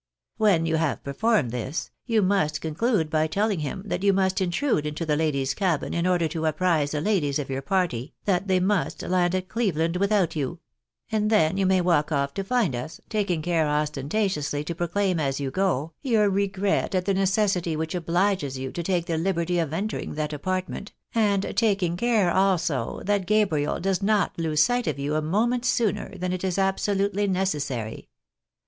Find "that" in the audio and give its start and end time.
3.85-4.01, 8.25-8.47, 20.15-20.33, 23.05-23.27